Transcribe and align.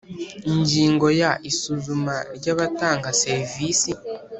Ingingo 0.51 1.07
ya 1.21 1.31
Isuzuma 1.51 2.15
ry 2.35 2.47
abatanga 2.53 3.07
serivisi 3.21 3.91